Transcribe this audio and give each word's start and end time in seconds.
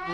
Well, 0.00 0.12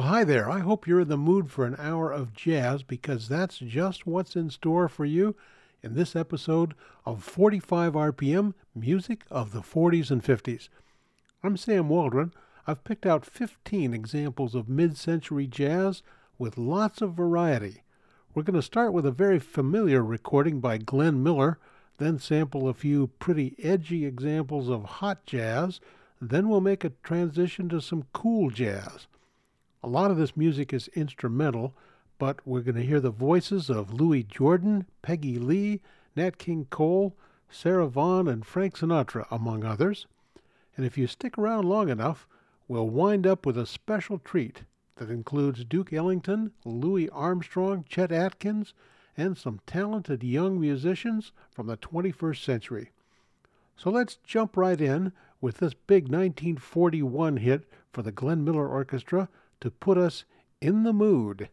hi 0.00 0.24
there. 0.24 0.50
I 0.50 0.60
hope 0.60 0.86
you're 0.86 1.00
in 1.00 1.08
the 1.08 1.18
mood 1.18 1.50
for 1.50 1.66
an 1.66 1.76
hour 1.78 2.10
of 2.10 2.32
jazz 2.32 2.82
because 2.82 3.28
that's 3.28 3.58
just 3.58 4.06
what's 4.06 4.34
in 4.34 4.48
store 4.48 4.88
for 4.88 5.04
you 5.04 5.36
in 5.82 5.94
this 5.94 6.16
episode 6.16 6.74
of 7.04 7.22
45 7.22 7.92
RPM 7.92 8.54
Music 8.74 9.24
of 9.30 9.52
the 9.52 9.60
40s 9.60 10.10
and 10.10 10.24
50s. 10.24 10.70
I'm 11.42 11.58
Sam 11.58 11.90
Waldron. 11.90 12.32
I've 12.66 12.84
picked 12.84 13.04
out 13.04 13.26
15 13.26 13.92
examples 13.92 14.54
of 14.54 14.70
mid 14.70 14.96
century 14.96 15.46
jazz 15.46 16.02
with 16.38 16.58
lots 16.58 17.00
of 17.00 17.14
variety. 17.14 17.82
We're 18.34 18.42
going 18.42 18.54
to 18.54 18.62
start 18.62 18.92
with 18.92 19.04
a 19.04 19.10
very 19.10 19.38
familiar 19.38 20.02
recording 20.02 20.60
by 20.60 20.78
Glenn 20.78 21.22
Miller, 21.22 21.58
then 21.98 22.18
sample 22.18 22.68
a 22.68 22.74
few 22.74 23.08
pretty 23.18 23.54
edgy 23.62 24.06
examples 24.06 24.68
of 24.68 24.84
hot 24.84 25.26
jazz, 25.26 25.80
then 26.20 26.48
we'll 26.48 26.60
make 26.60 26.84
a 26.84 26.92
transition 27.02 27.68
to 27.68 27.80
some 27.80 28.06
cool 28.12 28.50
jazz. 28.50 29.06
A 29.82 29.88
lot 29.88 30.10
of 30.10 30.16
this 30.16 30.36
music 30.36 30.72
is 30.72 30.88
instrumental, 30.94 31.74
but 32.18 32.38
we're 32.46 32.60
going 32.60 32.76
to 32.76 32.86
hear 32.86 33.00
the 33.00 33.10
voices 33.10 33.68
of 33.68 33.92
Louis 33.92 34.22
Jordan, 34.22 34.86
Peggy 35.02 35.38
Lee, 35.38 35.80
Nat 36.14 36.38
King 36.38 36.66
Cole, 36.70 37.16
Sarah 37.50 37.88
Vaughan, 37.88 38.28
and 38.28 38.46
Frank 38.46 38.78
Sinatra, 38.78 39.26
among 39.30 39.64
others. 39.64 40.06
And 40.76 40.86
if 40.86 40.96
you 40.96 41.06
stick 41.06 41.36
around 41.36 41.68
long 41.68 41.88
enough, 41.88 42.26
we'll 42.68 42.88
wind 42.88 43.26
up 43.26 43.44
with 43.44 43.58
a 43.58 43.66
special 43.66 44.18
treat 44.18 44.62
that 45.02 45.12
includes 45.12 45.64
Duke 45.64 45.92
Ellington, 45.92 46.52
Louis 46.64 47.08
Armstrong, 47.10 47.84
Chet 47.88 48.12
Atkins, 48.12 48.72
and 49.16 49.36
some 49.36 49.58
talented 49.66 50.22
young 50.22 50.60
musicians 50.60 51.32
from 51.50 51.66
the 51.66 51.76
21st 51.76 52.44
century. 52.44 52.90
So 53.76 53.90
let's 53.90 54.18
jump 54.22 54.56
right 54.56 54.80
in 54.80 55.10
with 55.40 55.56
this 55.56 55.74
big 55.74 56.04
1941 56.04 57.38
hit 57.38 57.64
for 57.92 58.02
the 58.02 58.12
Glenn 58.12 58.44
Miller 58.44 58.68
Orchestra 58.68 59.28
to 59.60 59.72
put 59.72 59.98
us 59.98 60.24
in 60.60 60.84
the 60.84 60.92
mood. 60.92 61.48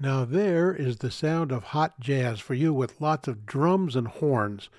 Now, 0.00 0.24
there 0.24 0.72
is 0.72 0.98
the 0.98 1.10
sound 1.10 1.50
of 1.50 1.64
hot 1.64 1.98
jazz 1.98 2.38
for 2.38 2.54
you 2.54 2.72
with 2.72 3.00
lots 3.00 3.26
of 3.26 3.44
drums 3.44 3.96
and 3.96 4.06
horns. 4.06 4.70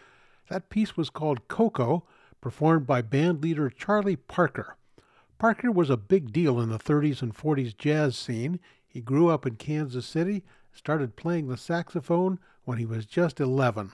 That 0.50 0.70
piece 0.70 0.96
was 0.96 1.10
called 1.10 1.50
Ko-Ko, 1.50 2.06
performed 2.40 2.88
by 2.88 3.02
band 3.02 3.44
leader 3.44 3.70
Charlie 3.70 4.16
Parker. 4.16 4.78
Parker 5.38 5.74
was 5.74 5.90
a 5.90 5.98
big 5.98 6.32
deal 6.32 6.60
in 6.62 6.70
the 6.70 6.80
30s 6.80 7.22
and 7.22 7.36
40s 7.36 7.78
jazz 7.78 8.18
scene. 8.18 8.62
He 8.88 9.02
grew 9.02 9.28
up 9.28 9.46
in 9.46 9.58
Kansas 9.58 10.06
City, 10.06 10.46
started 10.72 11.18
playing 11.18 11.50
the 11.50 11.58
saxophone 11.58 12.40
when 12.64 12.78
he 12.78 12.86
was 12.86 13.06
just 13.06 13.42
11. 13.42 13.92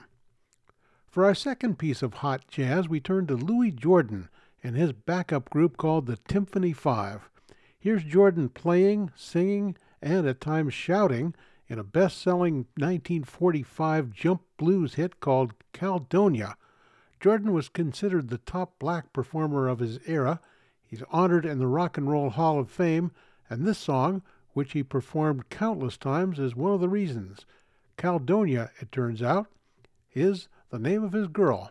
For 1.08 1.24
our 1.24 1.34
second 1.34 1.76
piece 1.76 2.02
of 2.02 2.14
hot 2.14 2.46
jazz, 2.46 2.88
we 2.88 3.00
turn 3.00 3.26
to 3.26 3.34
Louis 3.34 3.72
Jordan 3.72 4.28
and 4.62 4.76
his 4.76 4.92
backup 4.92 5.50
group 5.50 5.76
called 5.76 6.06
the 6.06 6.18
Tympany 6.28 6.74
Five. 6.74 7.28
Here's 7.78 8.04
Jordan 8.04 8.48
playing, 8.48 9.10
singing, 9.16 9.76
and 10.00 10.26
at 10.26 10.40
times 10.40 10.74
shouting 10.74 11.34
in 11.68 11.78
a 11.78 11.84
best 11.84 12.20
selling 12.20 12.66
1945 12.76 14.12
jump 14.12 14.42
blues 14.56 14.94
hit 14.94 15.20
called 15.20 15.54
Caledonia. 15.72 16.56
Jordan 17.20 17.52
was 17.52 17.68
considered 17.68 18.28
the 18.28 18.38
top 18.38 18.78
black 18.78 19.12
performer 19.12 19.68
of 19.68 19.80
his 19.80 19.98
era. 20.06 20.40
He's 20.84 21.02
honored 21.10 21.44
in 21.44 21.58
the 21.58 21.66
Rock 21.66 21.98
and 21.98 22.08
Roll 22.08 22.30
Hall 22.30 22.58
of 22.58 22.70
Fame, 22.70 23.10
and 23.50 23.66
this 23.66 23.78
song, 23.78 24.22
which 24.52 24.72
he 24.72 24.82
performed 24.82 25.50
countless 25.50 25.96
times, 25.96 26.38
is 26.38 26.54
one 26.54 26.72
of 26.72 26.80
the 26.80 26.88
reasons. 26.88 27.46
Caledonia, 27.96 28.70
it 28.80 28.92
turns 28.92 29.22
out, 29.22 29.48
is 30.14 30.48
the 30.70 30.78
name 30.78 31.02
of 31.02 31.12
his 31.12 31.26
girl. 31.26 31.70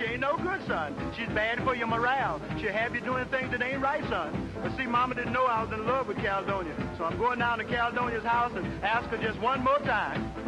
ain't 0.00 0.20
no 0.20 0.36
good, 0.36 0.60
son. 0.66 0.94
She's 1.16 1.28
bad 1.28 1.62
for 1.64 1.74
your 1.74 1.86
morale. 1.86 2.40
She'll 2.60 2.72
have 2.72 2.94
you 2.94 3.00
doing 3.00 3.24
things 3.26 3.50
that 3.50 3.62
ain't 3.62 3.82
right, 3.82 4.02
son. 4.08 4.50
But 4.62 4.76
see, 4.76 4.86
Mama 4.86 5.14
didn't 5.14 5.32
know 5.32 5.44
I 5.44 5.62
was 5.62 5.72
in 5.72 5.86
love 5.86 6.08
with 6.08 6.16
Caledonia. 6.18 6.74
So 6.96 7.04
I'm 7.04 7.18
going 7.18 7.38
down 7.38 7.58
to 7.58 7.64
Caledonia's 7.64 8.24
house 8.24 8.52
and 8.54 8.66
ask 8.82 9.08
her 9.10 9.18
just 9.18 9.40
one 9.40 9.62
more 9.62 9.78
time. 9.80 10.41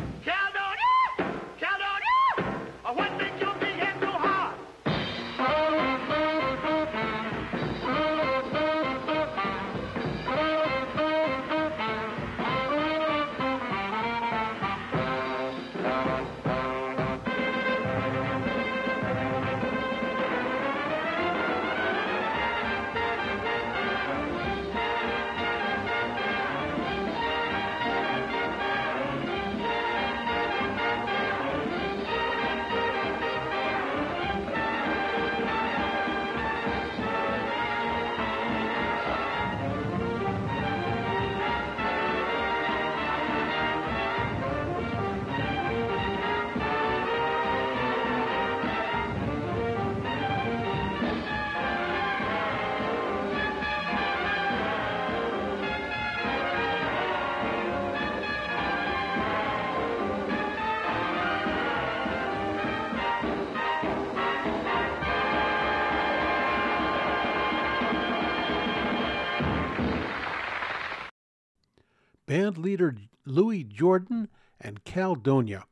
Leader 72.64 72.96
Louis 73.26 73.62
Jordan 73.62 74.26
and 74.58 74.82
Caledonia. 74.84 75.64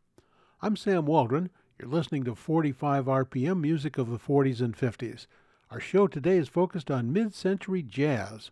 I'm 0.60 0.76
Sam 0.76 1.06
Waldron. 1.06 1.48
You're 1.78 1.88
listening 1.88 2.22
to 2.24 2.34
45 2.34 3.06
RPM 3.06 3.62
music 3.62 3.96
of 3.96 4.10
the 4.10 4.18
40s 4.18 4.60
and 4.60 4.76
50s. 4.76 5.26
Our 5.70 5.80
show 5.80 6.06
today 6.06 6.36
is 6.36 6.50
focused 6.50 6.90
on 6.90 7.10
mid 7.10 7.34
century 7.34 7.82
jazz. 7.82 8.50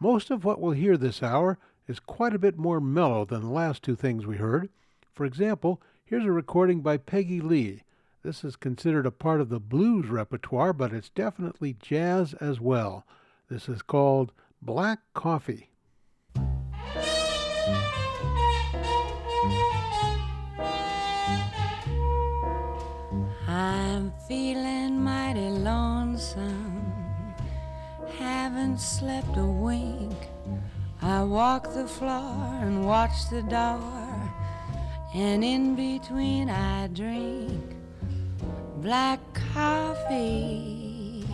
Most 0.00 0.28
of 0.32 0.44
what 0.44 0.60
we'll 0.60 0.72
hear 0.72 0.96
this 0.96 1.22
hour 1.22 1.56
is 1.86 2.00
quite 2.00 2.34
a 2.34 2.38
bit 2.40 2.58
more 2.58 2.80
mellow 2.80 3.24
than 3.24 3.42
the 3.42 3.48
last 3.48 3.84
two 3.84 3.94
things 3.94 4.26
we 4.26 4.38
heard. 4.38 4.68
For 5.14 5.24
example, 5.24 5.80
here's 6.04 6.24
a 6.24 6.32
recording 6.32 6.80
by 6.80 6.96
Peggy 6.96 7.40
Lee. 7.40 7.84
This 8.24 8.42
is 8.42 8.56
considered 8.56 9.06
a 9.06 9.12
part 9.12 9.40
of 9.40 9.50
the 9.50 9.60
blues 9.60 10.08
repertoire, 10.08 10.72
but 10.72 10.92
it's 10.92 11.10
definitely 11.10 11.76
jazz 11.80 12.34
as 12.34 12.60
well. 12.60 13.06
This 13.48 13.68
is 13.68 13.82
called 13.82 14.32
Black 14.60 14.98
Coffee. 15.14 15.68
Feeling 24.28 25.02
mighty 25.02 25.50
lonesome, 25.50 26.94
haven't 28.18 28.78
slept 28.78 29.36
a 29.36 29.44
wink. 29.44 30.16
I 31.02 31.22
walk 31.24 31.74
the 31.74 31.86
floor 31.86 32.58
and 32.62 32.86
watch 32.86 33.28
the 33.30 33.42
door, 33.42 34.32
and 35.14 35.44
in 35.44 35.74
between 35.74 36.48
I 36.48 36.86
drink. 36.88 37.76
black 38.82 39.20
coffee. 39.54 41.24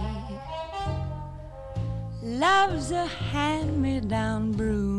Love's 2.22 2.90
a 2.90 3.06
hand 3.06 3.80
me 3.80 4.00
down 4.00 4.52
broom. 4.52 4.97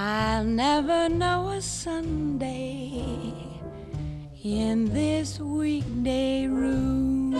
I'll 0.00 0.44
never 0.44 1.08
know 1.08 1.48
a 1.48 1.60
Sunday 1.60 3.34
in 4.44 4.94
this 4.94 5.40
weekday 5.40 6.46
room. 6.46 7.34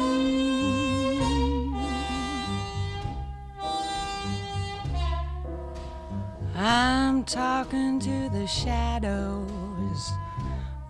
I'm 6.56 7.22
talking 7.22 8.00
to 8.00 8.28
the 8.30 8.48
shadows, 8.48 10.10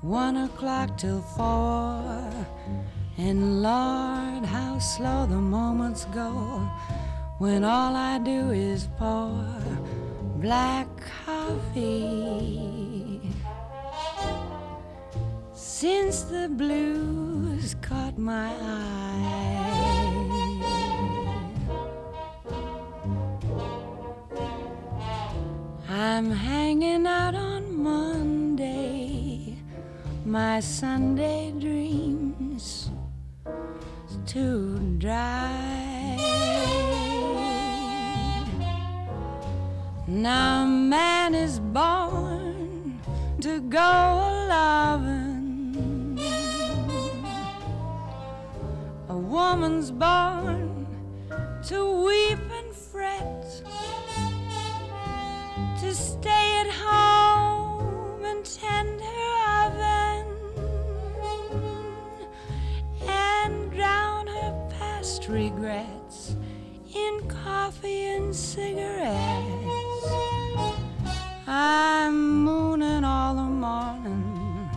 one 0.01 0.39
o'clock 0.39 0.97
till 0.97 1.21
four. 1.21 2.33
And 3.19 3.63
Lord, 3.63 4.43
how 4.47 4.79
slow 4.79 5.27
the 5.27 5.37
moments 5.37 6.07
go 6.15 6.67
when 7.37 7.63
all 7.63 7.95
I 7.95 8.17
do 8.17 8.53
is 8.53 8.89
pour 8.97 9.45
black 10.41 10.87
coffee. 11.27 13.21
Since 15.53 16.23
the 16.23 16.49
blues 16.49 17.75
caught 17.83 18.17
my 18.17 18.51
eye. 18.51 19.59
I'm 25.89 26.31
hanging 26.31 27.07
out 27.07 27.35
on 27.35 27.77
Monday, 27.77 29.57
my 30.25 30.61
Sunday 30.61 31.53
dreams 31.59 32.91
to 34.27 34.79
dry. 34.99 35.78
Now 40.23 40.65
a 40.65 40.67
man 40.67 41.33
is 41.33 41.61
born 41.61 43.01
to 43.41 43.61
go 43.61 43.79
a 43.79 44.49
loving. 44.49 46.19
A 49.09 49.17
woman's 49.17 49.93
born 49.93 50.89
to 51.69 52.05
weep 52.05 52.41
and 52.51 52.75
fret 52.75 53.63
to 55.83 55.95
stay 55.95 56.63
at 56.63 56.71
home 56.71 58.25
and 58.25 58.45
tend 58.45 59.01
her 59.01 59.67
oven 59.67 60.27
and 63.07 63.71
drown 63.71 64.27
her 64.27 64.69
past 64.81 65.29
regrets 65.29 66.35
in 66.93 67.21
coffee 67.29 68.07
and 68.17 68.35
cigarettes. 68.35 69.58
I'm 71.51 72.45
mooning 72.45 73.05
all 73.05 73.35
the 73.35 73.41
morning, 73.41 74.69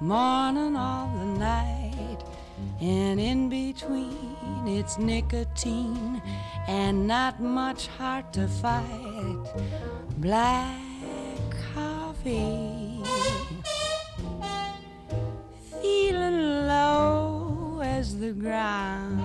morning 0.00 0.74
all 0.74 1.08
the 1.08 1.26
night, 1.38 2.18
and 2.80 3.20
in 3.20 3.50
between 3.50 4.66
it's 4.66 4.96
nicotine 4.96 6.22
and 6.66 7.06
not 7.06 7.42
much 7.42 7.88
heart 7.88 8.32
to 8.32 8.48
fight 8.48 9.36
black 10.16 10.80
coffee. 11.74 13.02
Feeling 15.82 16.66
low 16.66 17.80
as 17.84 18.18
the 18.18 18.32
ground. 18.32 19.20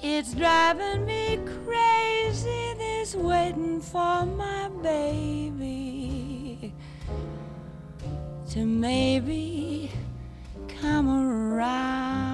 It's 0.00 0.32
driving 0.32 1.04
me 1.06 1.40
crazy, 1.44 1.65
this 3.06 3.14
waiting 3.14 3.80
for 3.80 4.26
my 4.26 4.68
baby 4.82 6.74
to 8.50 8.64
maybe 8.64 9.92
come 10.80 11.08
around. 11.08 12.25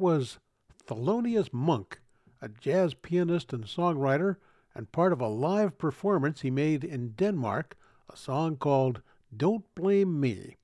Was 0.00 0.38
Thelonious 0.86 1.52
Monk, 1.52 2.00
a 2.40 2.48
jazz 2.48 2.94
pianist 2.94 3.52
and 3.52 3.64
songwriter, 3.64 4.36
and 4.74 4.92
part 4.92 5.12
of 5.12 5.20
a 5.20 5.28
live 5.28 5.76
performance 5.76 6.40
he 6.40 6.50
made 6.50 6.84
in 6.84 7.10
Denmark, 7.10 7.76
a 8.08 8.16
song 8.16 8.56
called 8.56 9.02
Don't 9.36 9.64
Blame 9.74 10.20
Me. 10.20 10.56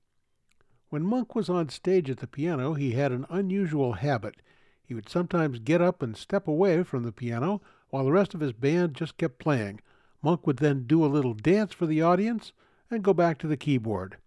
When 0.89 1.03
Monk 1.03 1.35
was 1.35 1.49
on 1.49 1.69
stage 1.69 2.09
at 2.09 2.17
the 2.17 2.27
piano, 2.27 2.73
he 2.73 2.91
had 2.91 3.11
an 3.11 3.25
unusual 3.29 3.93
habit. 3.93 4.35
He 4.83 4.93
would 4.93 5.09
sometimes 5.09 5.59
get 5.59 5.81
up 5.81 6.01
and 6.01 6.15
step 6.15 6.47
away 6.47 6.83
from 6.83 7.03
the 7.03 7.11
piano 7.11 7.61
while 7.89 8.05
the 8.05 8.11
rest 8.11 8.33
of 8.33 8.39
his 8.39 8.53
band 8.53 8.93
just 8.93 9.17
kept 9.17 9.39
playing. 9.39 9.81
Monk 10.21 10.47
would 10.47 10.57
then 10.57 10.87
do 10.87 11.03
a 11.03 11.07
little 11.07 11.33
dance 11.33 11.73
for 11.73 11.85
the 11.85 12.01
audience 12.01 12.53
and 12.89 13.03
go 13.03 13.13
back 13.13 13.37
to 13.39 13.47
the 13.47 13.57
keyboard. 13.57 14.17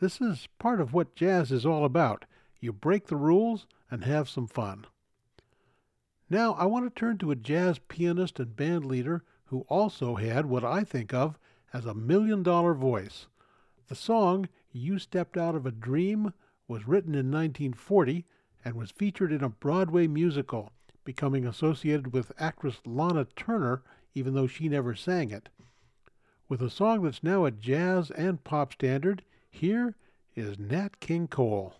This 0.00 0.20
is 0.20 0.48
part 0.58 0.80
of 0.80 0.92
what 0.92 1.14
jazz 1.14 1.52
is 1.52 1.66
all 1.66 1.84
about. 1.84 2.24
You 2.60 2.72
break 2.72 3.08
the 3.08 3.16
rules 3.16 3.66
and 3.90 4.04
have 4.04 4.28
some 4.28 4.46
fun. 4.46 4.86
Now, 6.30 6.54
I 6.54 6.64
want 6.64 6.86
to 6.86 6.98
turn 6.98 7.18
to 7.18 7.30
a 7.30 7.36
jazz 7.36 7.78
pianist 7.78 8.40
and 8.40 8.56
band 8.56 8.84
leader 8.84 9.22
who 9.46 9.66
also 9.68 10.16
had 10.16 10.46
what 10.46 10.64
I 10.64 10.82
think 10.82 11.12
of 11.12 11.38
as 11.72 11.84
a 11.84 11.94
million 11.94 12.42
dollar 12.42 12.74
voice. 12.74 13.26
The 13.88 13.94
song, 13.94 14.48
You 14.72 14.98
Stepped 14.98 15.36
Out 15.36 15.54
of 15.54 15.66
a 15.66 15.70
Dream, 15.70 16.32
was 16.66 16.88
written 16.88 17.14
in 17.14 17.30
1940 17.30 18.24
and 18.64 18.74
was 18.74 18.90
featured 18.90 19.30
in 19.30 19.44
a 19.44 19.50
Broadway 19.50 20.06
musical, 20.06 20.72
becoming 21.04 21.46
associated 21.46 22.12
with 22.12 22.32
actress 22.38 22.80
Lana 22.86 23.26
Turner, 23.36 23.82
even 24.14 24.34
though 24.34 24.46
she 24.46 24.68
never 24.68 24.94
sang 24.94 25.30
it. 25.30 25.50
With 26.48 26.62
a 26.62 26.70
song 26.70 27.02
that's 27.02 27.22
now 27.22 27.44
a 27.44 27.50
jazz 27.50 28.10
and 28.10 28.42
pop 28.42 28.72
standard, 28.72 29.22
here 29.50 29.94
is 30.34 30.58
Nat 30.58 31.00
King 31.00 31.28
Cole. 31.28 31.74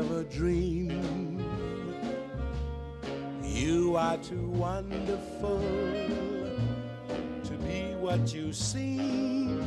A 0.00 0.24
dream. 0.24 1.44
You 3.42 3.96
are 3.96 4.16
too 4.18 4.48
wonderful 4.50 5.60
to 7.44 7.52
be 7.66 7.94
what 7.96 8.32
you 8.32 8.52
seem. 8.52 9.60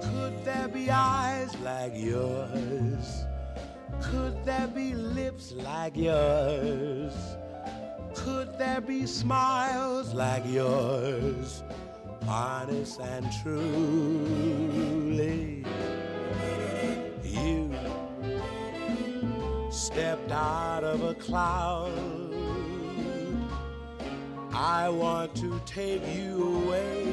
Could 0.00 0.44
there 0.44 0.68
be 0.68 0.90
eyes 0.90 1.54
like 1.60 1.92
yours? 1.94 3.24
Could 4.00 4.44
there 4.44 4.68
be 4.68 4.94
lips 4.94 5.52
like 5.52 5.96
yours? 5.96 7.12
Could 8.14 8.58
there 8.58 8.80
be 8.80 9.06
smiles 9.06 10.14
like 10.14 10.44
yours? 10.46 11.62
Honest 12.26 13.00
and 13.00 13.26
truly, 13.42 14.70
of 20.90 21.04
a 21.04 21.14
cloud. 21.14 21.92
I 24.52 24.88
want 24.88 25.36
to 25.36 25.60
take 25.64 26.02
you 26.16 26.64
away, 26.64 27.06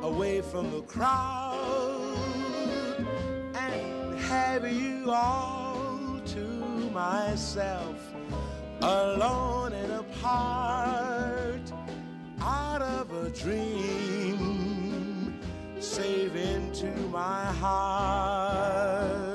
away 0.00 0.42
from 0.42 0.70
the 0.70 0.82
crowd, 0.82 2.16
and 3.56 4.16
have 4.20 4.70
you 4.70 5.10
all 5.10 6.20
to 6.26 6.46
myself, 6.94 7.98
alone 8.80 9.72
and 9.72 9.92
apart, 9.94 11.72
out 12.40 12.80
of 12.80 13.12
a 13.12 13.30
dream, 13.30 15.40
save 15.80 16.36
into 16.36 16.92
my 17.08 17.46
heart. 17.54 19.25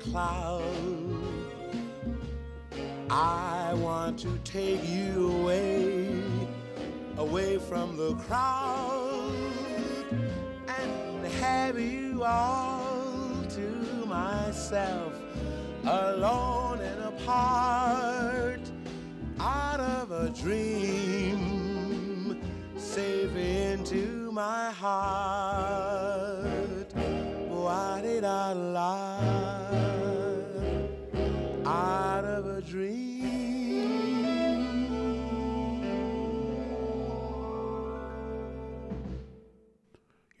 Cloud. 0.00 0.62
I 3.10 3.72
want 3.74 4.18
to 4.20 4.38
take 4.44 4.86
you 4.86 5.40
away, 5.40 6.22
away 7.16 7.58
from 7.58 7.96
the 7.96 8.14
crowd, 8.14 9.32
and 10.68 11.26
have 11.40 11.80
you 11.80 12.22
all 12.24 13.44
to 13.48 14.06
myself, 14.06 15.14
alone 15.84 16.80
and 16.80 17.02
apart, 17.04 18.60
out 19.40 19.80
of 19.80 20.10
a 20.10 20.28
dream, 20.30 22.42
safe 22.76 23.34
into 23.34 24.30
my 24.32 24.70
heart. 24.70 26.48
Why 27.48 28.00
did 28.02 28.24
I 28.24 28.52
lie 28.52 29.17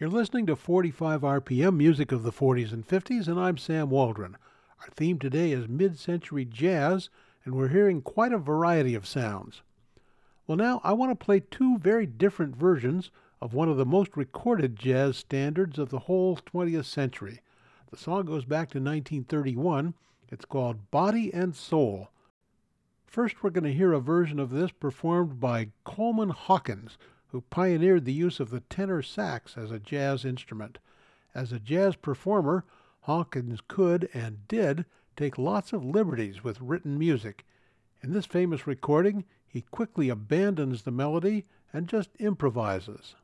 You're 0.00 0.10
listening 0.10 0.46
to 0.46 0.54
45 0.54 1.22
RPM, 1.22 1.76
music 1.76 2.12
of 2.12 2.22
the 2.22 2.30
40s 2.30 2.72
and 2.72 2.86
50s, 2.86 3.26
and 3.26 3.36
I'm 3.36 3.56
Sam 3.56 3.90
Waldron. 3.90 4.36
Our 4.80 4.90
theme 4.94 5.18
today 5.18 5.50
is 5.50 5.66
mid 5.66 5.98
century 5.98 6.44
jazz, 6.44 7.10
and 7.44 7.56
we're 7.56 7.66
hearing 7.66 8.02
quite 8.02 8.32
a 8.32 8.38
variety 8.38 8.94
of 8.94 9.08
sounds. 9.08 9.62
Well, 10.46 10.56
now 10.56 10.80
I 10.84 10.92
want 10.92 11.10
to 11.10 11.24
play 11.24 11.40
two 11.40 11.78
very 11.78 12.06
different 12.06 12.54
versions 12.54 13.10
of 13.40 13.54
one 13.54 13.68
of 13.68 13.76
the 13.76 13.84
most 13.84 14.16
recorded 14.16 14.76
jazz 14.76 15.16
standards 15.16 15.80
of 15.80 15.88
the 15.88 15.98
whole 15.98 16.36
20th 16.36 16.84
century. 16.84 17.40
The 17.90 17.96
song 17.96 18.26
goes 18.26 18.44
back 18.44 18.70
to 18.70 18.78
1931. 18.78 19.94
It's 20.30 20.44
called 20.44 20.92
Body 20.92 21.34
and 21.34 21.56
Soul. 21.56 22.08
First, 23.04 23.42
we're 23.42 23.50
going 23.50 23.64
to 23.64 23.72
hear 23.72 23.92
a 23.92 24.00
version 24.00 24.38
of 24.38 24.50
this 24.50 24.70
performed 24.70 25.40
by 25.40 25.70
Coleman 25.82 26.28
Hawkins, 26.28 26.98
who 27.28 27.42
pioneered 27.42 28.04
the 28.04 28.12
use 28.12 28.40
of 28.40 28.50
the 28.50 28.60
tenor 28.60 29.02
sax 29.02 29.56
as 29.56 29.70
a 29.70 29.78
jazz 29.78 30.24
instrument. 30.24 30.78
As 31.34 31.52
a 31.52 31.58
jazz 31.58 31.94
performer, 31.96 32.64
Hawkins 33.02 33.60
could 33.68 34.08
and 34.12 34.46
did 34.48 34.84
take 35.16 35.38
lots 35.38 35.72
of 35.72 35.84
liberties 35.84 36.42
with 36.42 36.60
written 36.60 36.98
music. 36.98 37.44
In 38.02 38.12
this 38.12 38.26
famous 38.26 38.66
recording, 38.66 39.24
he 39.46 39.62
quickly 39.62 40.08
abandons 40.08 40.82
the 40.82 40.90
melody 40.90 41.46
and 41.72 41.88
just 41.88 42.10
improvises. 42.18 43.14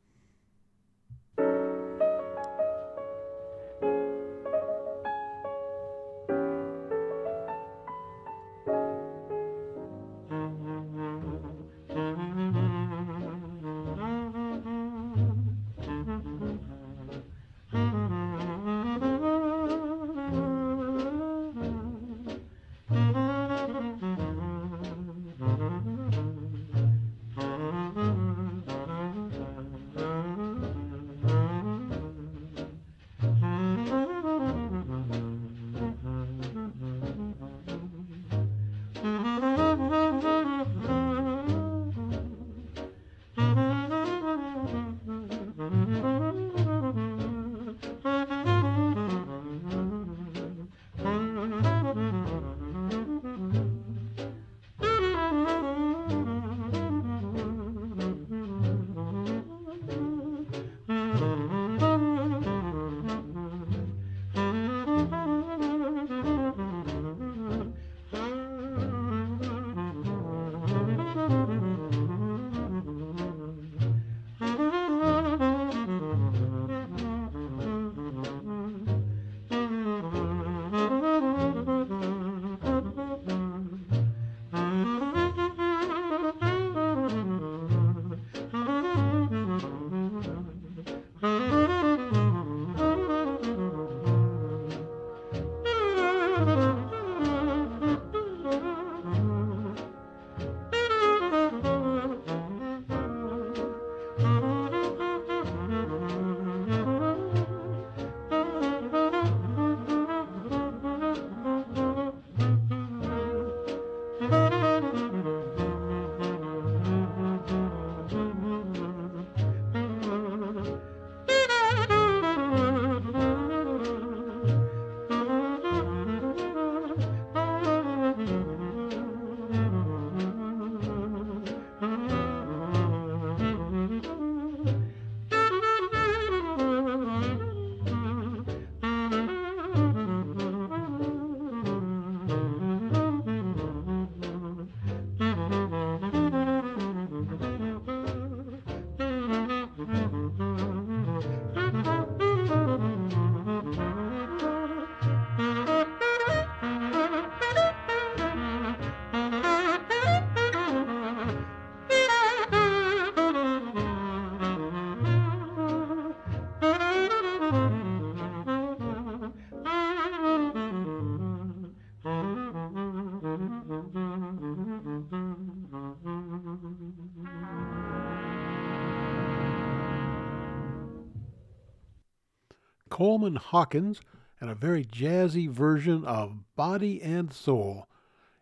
Coleman 182.94 183.35
Hawkins 183.35 184.00
and 184.40 184.48
a 184.48 184.54
very 184.54 184.85
jazzy 184.85 185.50
version 185.50 186.04
of 186.04 186.44
Body 186.54 187.02
and 187.02 187.33
Soul. 187.33 187.88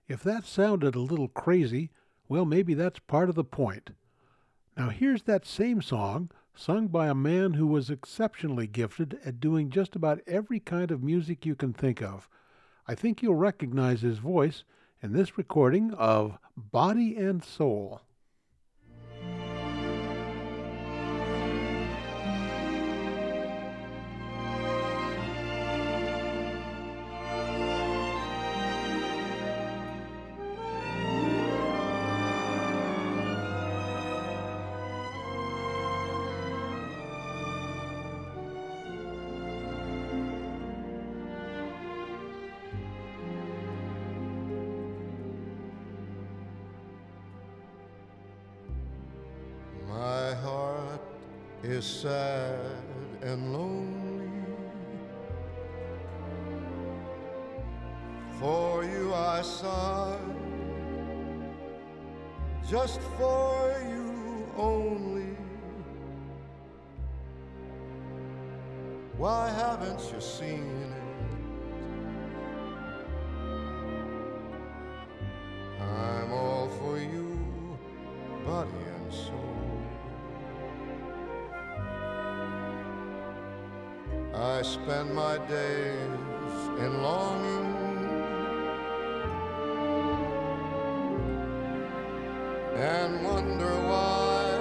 If 0.08 0.22
that 0.24 0.44
sounded 0.44 0.94
a 0.94 1.00
little 1.00 1.28
crazy, 1.28 1.88
well, 2.28 2.44
maybe 2.44 2.74
that's 2.74 2.98
part 2.98 3.30
of 3.30 3.34
the 3.34 3.44
point. 3.44 3.92
Now, 4.76 4.90
here's 4.90 5.22
that 5.22 5.46
same 5.46 5.80
song 5.80 6.30
sung 6.54 6.88
by 6.88 7.08
a 7.08 7.14
man 7.14 7.54
who 7.54 7.66
was 7.66 7.88
exceptionally 7.88 8.66
gifted 8.66 9.18
at 9.24 9.40
doing 9.40 9.70
just 9.70 9.96
about 9.96 10.20
every 10.26 10.60
kind 10.60 10.90
of 10.90 11.02
music 11.02 11.46
you 11.46 11.54
can 11.54 11.72
think 11.72 12.02
of. 12.02 12.28
I 12.86 12.94
think 12.94 13.22
you'll 13.22 13.36
recognize 13.36 14.02
his 14.02 14.18
voice 14.18 14.64
in 15.02 15.14
this 15.14 15.38
recording 15.38 15.94
of 15.94 16.36
Body 16.58 17.16
and 17.16 17.42
Soul. 17.42 18.02
Sad 52.62 53.28
and 53.30 53.52
lonely. 53.52 54.30
For 58.38 58.84
you 58.84 59.14
I 59.14 59.42
sigh, 59.42 60.18
just 62.68 63.00
for 63.18 63.74
you 63.88 64.46
only. 64.56 65.36
Why 69.16 69.50
haven't 69.50 70.00
you 70.12 70.20
seen 70.20 70.66
it? 70.96 71.01
My 85.12 85.36
days 85.46 86.08
in 86.78 87.02
longing. 87.02 87.74
And 92.76 93.22
wonder 93.22 93.74
why, 93.90 94.58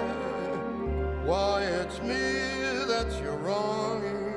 why 1.25 1.63
it's 1.63 2.01
me 2.01 2.15
that 2.91 3.07
you're 3.23 3.37
wronging. 3.37 4.35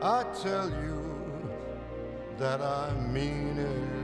I 0.00 0.24
tell 0.42 0.70
you 0.70 1.02
that 2.38 2.62
I 2.62 2.94
mean 3.12 3.58
it. 3.58 4.02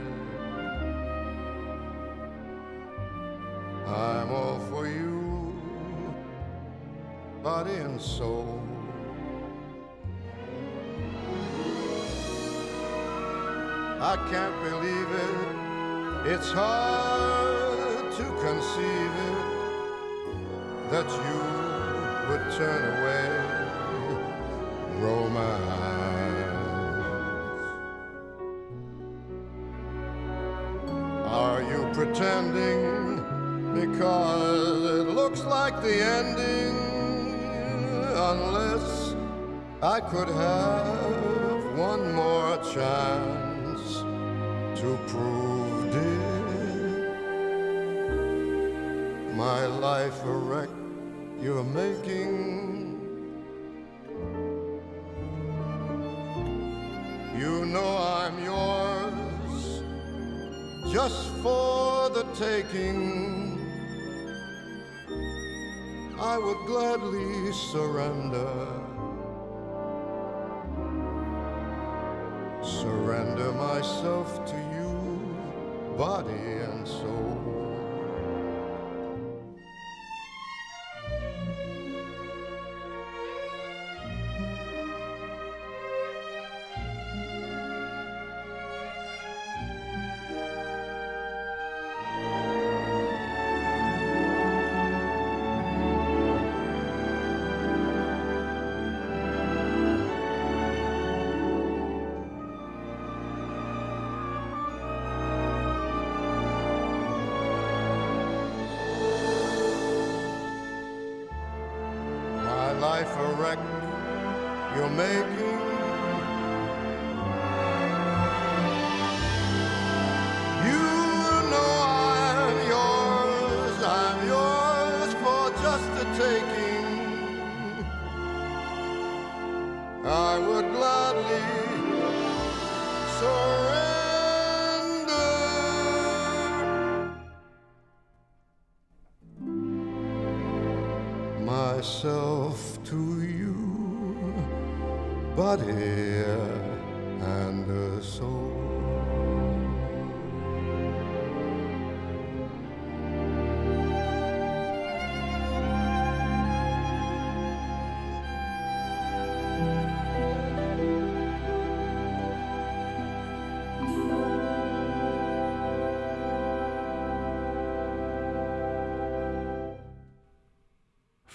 I'm 3.87 4.31
all 4.31 4.59
for 4.69 4.87
you, 4.87 5.55
body 7.41 7.73
and 7.73 7.99
soul. 7.99 8.58
I 14.01 14.15
can't 14.31 14.55
believe 14.63 15.11
it, 15.11 16.31
it's 16.31 16.51
hard 16.53 18.09
to 18.13 18.23
conceive 18.39 19.11
it 19.27 19.39
that 20.89 21.09
you 21.09 21.39
would 22.29 22.45
turn 22.55 22.83
away 22.95 23.27
romance. 25.01 25.79
Are 31.27 31.61
you 31.61 31.89
pretending 31.93 33.17
because 33.73 34.83
it 35.01 35.09
looks 35.13 35.41
like 35.43 35.81
the 35.81 36.01
ending? 36.01 36.77
Unless 38.15 39.15
I 39.83 39.99
could 39.99 40.29
have 40.29 41.77
one 41.77 42.13
more 42.13 42.55
chance 42.63 43.38
to 44.79 44.97
prove, 45.07 45.91
dear, 45.91 46.55
my 49.35 49.65
life 49.65 50.23
a 50.23 50.31
wreck 50.31 50.69
you're 51.41 51.65
making. 51.65 52.95
You 57.37 57.65
know 57.65 57.97
I'm 57.97 58.41
yours 58.41 59.81
just 60.93 61.27
for 61.43 62.09
the 62.11 62.23
taking. 62.35 63.59
I 66.17 66.37
would 66.37 66.65
gladly 66.65 67.51
surrender. 67.51 68.88
Myself 73.73 74.43
to 74.47 74.57
you, 74.73 75.95
body 75.95 76.31
and 76.65 76.87
soul. 76.87 77.68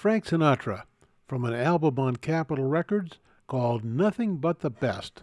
Frank 0.04 0.26
Sinatra 0.26 0.82
from 1.26 1.46
an 1.46 1.54
album 1.54 1.98
on 1.98 2.16
Capitol 2.16 2.66
Records 2.66 3.20
called 3.46 3.86
Nothing 3.86 4.36
But 4.36 4.60
the 4.60 4.68
Best. 4.68 5.22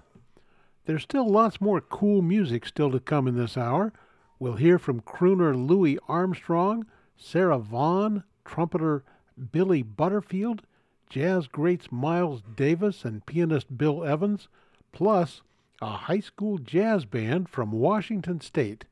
There's 0.86 1.04
still 1.04 1.30
lots 1.30 1.62
more 1.62 1.82
cool 1.82 2.24
music 2.24 2.66
still 2.66 2.90
to 2.90 3.00
come 3.00 3.28
in 3.28 3.38
this 3.38 3.58
hour. 3.58 3.94
We'll 4.40 4.56
hear 4.56 4.80
from 4.80 5.02
crooner 5.02 5.54
Louis 5.56 6.00
Armstrong, 6.08 6.88
Sarah 7.16 7.60
Vaughan, 7.60 8.24
trumpeter 8.44 9.04
Billy 9.52 9.84
Butterfield, 9.84 10.64
jazz 11.12 11.46
greats 11.46 11.92
Miles 11.92 12.42
Davis 12.56 13.06
and 13.06 13.24
pianist 13.28 13.78
Bill 13.78 14.04
Evans, 14.04 14.48
plus 14.92 15.44
a 15.80 15.90
high 15.92 16.22
school 16.22 16.58
jazz 16.58 17.06
band 17.06 17.50
from 17.50 17.72
Washington 17.72 18.42
State. 18.42 18.86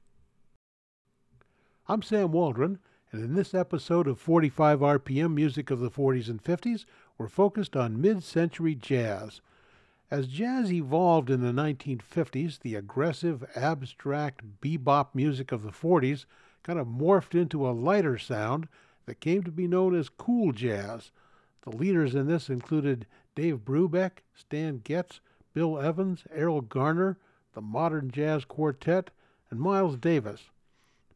I'm 1.87 2.03
Sam 2.03 2.31
Waldron, 2.31 2.77
and 3.11 3.23
in 3.23 3.33
this 3.33 3.55
episode 3.55 4.07
of 4.07 4.19
45 4.19 4.79
RPM 4.81 5.33
Music 5.33 5.71
of 5.71 5.79
the 5.79 5.89
40s 5.89 6.29
and 6.29 6.43
50s, 6.43 6.85
we're 7.17 7.27
focused 7.27 7.75
on 7.75 7.99
mid 7.99 8.23
century 8.23 8.75
jazz. 8.75 9.41
As 10.11 10.27
jazz 10.27 10.71
evolved 10.71 11.31
in 11.31 11.41
the 11.41 11.51
1950s, 11.51 12.59
the 12.59 12.75
aggressive, 12.75 13.43
abstract 13.55 14.41
bebop 14.61 15.07
music 15.15 15.51
of 15.51 15.63
the 15.63 15.71
40s 15.71 16.25
kind 16.61 16.77
of 16.77 16.87
morphed 16.87 17.39
into 17.39 17.67
a 17.67 17.71
lighter 17.71 18.17
sound 18.17 18.67
that 19.07 19.19
came 19.19 19.43
to 19.43 19.51
be 19.51 19.67
known 19.67 19.95
as 19.95 20.09
cool 20.09 20.51
jazz. 20.51 21.11
The 21.63 21.75
leaders 21.75 22.13
in 22.13 22.27
this 22.27 22.47
included 22.47 23.07
Dave 23.33 23.65
Brubeck, 23.65 24.19
Stan 24.35 24.81
Getz, 24.83 25.19
Bill 25.53 25.79
Evans, 25.79 26.25
Erroll 26.35 26.67
Garner, 26.67 27.17
the 27.53 27.61
Modern 27.61 28.11
Jazz 28.11 28.45
Quartet, 28.45 29.09
and 29.49 29.59
Miles 29.59 29.97
Davis. 29.97 30.51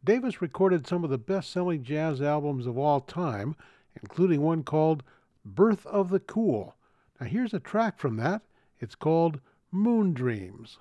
Davis 0.06 0.42
recorded 0.42 0.86
some 0.86 1.04
of 1.04 1.10
the 1.10 1.18
best 1.18 1.50
selling 1.50 1.84
jazz 1.84 2.22
albums 2.22 2.68
of 2.68 2.78
all 2.78 3.00
time, 3.00 3.56
including 4.02 4.42
one 4.42 4.64
called 4.64 5.02
Birth 5.46 5.86
of 5.86 6.10
the 6.10 6.20
Cool. 6.20 6.76
Now, 7.20 7.28
here's 7.28 7.54
a 7.54 7.60
track 7.60 8.00
from 8.00 8.18
that. 8.18 8.42
It's 8.80 8.96
called 8.96 9.40
Moon 9.72 10.14
Dreams. 10.14 10.78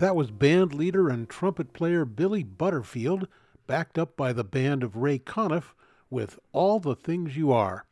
That 0.00 0.16
was 0.16 0.30
band 0.30 0.72
leader 0.72 1.10
and 1.10 1.28
trumpet 1.28 1.74
player 1.74 2.06
Billy 2.06 2.42
Butterfield, 2.42 3.28
backed 3.66 3.98
up 3.98 4.16
by 4.16 4.32
the 4.32 4.42
band 4.42 4.82
of 4.82 4.96
Ray 4.96 5.18
Conniff 5.18 5.74
with 6.08 6.38
All 6.52 6.80
the 6.80 6.94
Things 6.94 7.36
You 7.36 7.52
Are. 7.52 7.84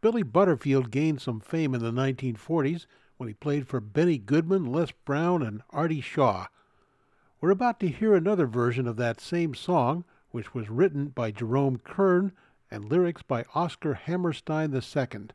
Billy 0.00 0.22
Butterfield 0.22 0.92
gained 0.92 1.20
some 1.20 1.40
fame 1.40 1.74
in 1.74 1.82
the 1.82 1.90
1940s 1.90 2.86
when 3.16 3.26
he 3.26 3.34
played 3.34 3.66
for 3.66 3.80
Benny 3.80 4.16
Goodman, 4.16 4.66
Les 4.66 4.92
Brown, 4.92 5.42
and 5.42 5.62
Artie 5.70 6.00
Shaw. 6.00 6.46
We're 7.40 7.50
about 7.50 7.80
to 7.80 7.88
hear 7.88 8.14
another 8.14 8.46
version 8.46 8.86
of 8.86 8.94
that 8.98 9.20
same 9.20 9.54
song, 9.54 10.04
which 10.30 10.54
was 10.54 10.70
written 10.70 11.08
by 11.08 11.32
Jerome 11.32 11.78
Kern 11.78 12.30
and 12.70 12.84
lyrics 12.84 13.22
by 13.22 13.44
Oscar 13.56 13.94
Hammerstein 13.94 14.72
II. 14.72 15.30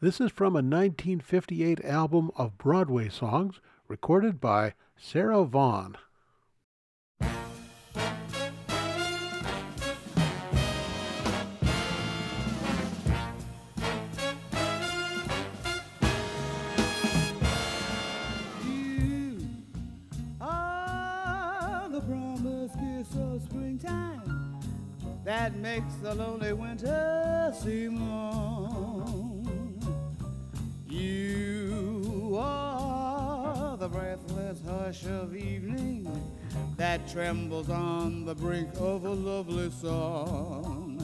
This 0.00 0.18
is 0.18 0.32
from 0.32 0.54
a 0.54 0.64
1958 0.64 1.84
album 1.84 2.30
of 2.36 2.56
Broadway 2.56 3.10
songs 3.10 3.60
recorded 3.92 4.40
by 4.40 4.72
Sarah 4.96 5.44
springtime 23.44 24.58
that 25.22 25.54
makes 25.56 25.94
the 25.96 26.14
lonely 26.14 26.54
winter 26.54 27.52
seem 27.54 28.00
long. 28.08 29.44
You 30.88 32.38
are 32.40 32.71
breathless 33.92 34.58
hush 34.66 35.04
of 35.04 35.36
evening 35.36 36.08
that 36.78 37.06
trembles 37.12 37.68
on 37.68 38.24
the 38.24 38.34
brink 38.34 38.70
of 38.78 39.04
a 39.04 39.10
lovely 39.10 39.70
song. 39.70 40.98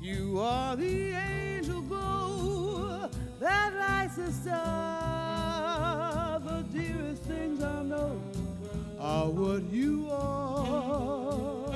You 0.00 0.38
are 0.40 0.76
the 0.76 1.12
angel 1.12 1.80
glow 1.82 3.10
that 3.40 3.74
lights 3.74 4.14
the 4.14 4.30
star. 4.30 6.38
The 6.38 6.62
dearest 6.72 7.24
things 7.24 7.64
I 7.64 7.82
know 7.82 8.22
are 9.00 9.28
what 9.28 9.64
you 9.72 10.08
are. 10.12 11.74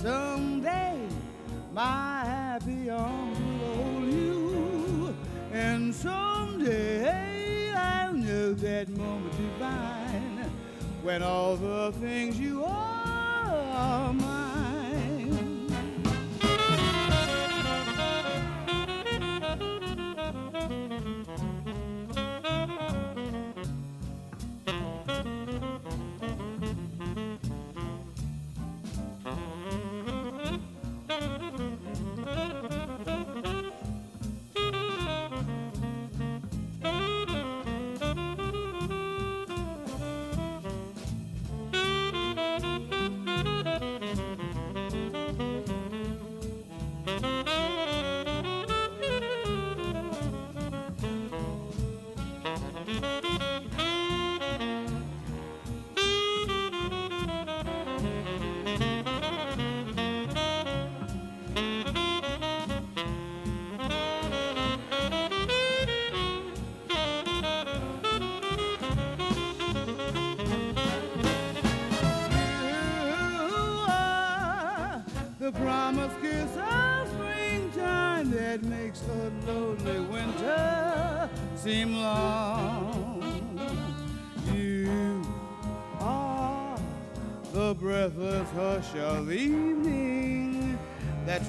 Someday 0.00 0.98
my 1.74 2.24
happy 2.24 2.88
arms 2.88 3.38
will 3.38 3.74
hold 3.74 4.06
you, 4.06 5.14
and 5.52 5.94
someday 5.94 7.29
that 8.54 8.88
moment 8.88 9.36
divine 9.36 10.50
when 11.02 11.22
all 11.22 11.56
the 11.56 11.92
things 12.00 12.38
you 12.38 12.64
are 12.64 12.79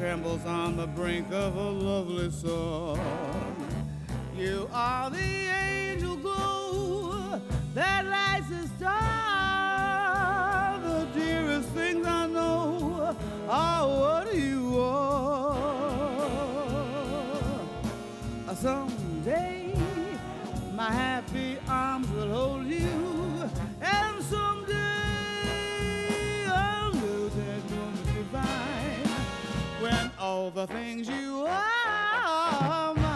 trembles 0.02 0.44
on 0.48 0.78
the 0.78 0.88
brink 0.88 1.32
of 1.32 1.56
a 1.56 1.70
lovely 1.70 2.32
song. 2.32 2.98
You 4.36 4.68
are 4.74 5.12
the 5.12 5.51
when 29.92 30.12
all 30.20 30.50
the 30.52 30.68
things 30.68 31.08
you 31.10 31.46
are 31.48 33.11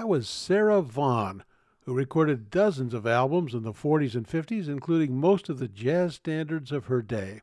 That 0.00 0.08
was 0.08 0.30
Sarah 0.30 0.80
Vaughan, 0.80 1.44
who 1.80 1.92
recorded 1.92 2.48
dozens 2.48 2.94
of 2.94 3.06
albums 3.06 3.52
in 3.52 3.64
the 3.64 3.74
40s 3.74 4.14
and 4.14 4.26
50s, 4.26 4.66
including 4.66 5.14
most 5.14 5.50
of 5.50 5.58
the 5.58 5.68
jazz 5.68 6.14
standards 6.14 6.72
of 6.72 6.86
her 6.86 7.02
day. 7.02 7.42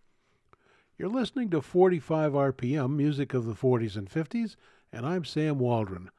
You're 0.97 1.07
listening 1.07 1.51
to 1.51 1.61
45 1.61 2.31
RPM, 2.31 2.95
music 2.95 3.35
of 3.35 3.45
the 3.45 3.53
40s 3.53 3.95
and 3.95 4.09
50s, 4.09 4.55
and 4.91 5.05
I'm 5.05 5.23
Sam 5.23 5.59
Waldron. 5.59 6.09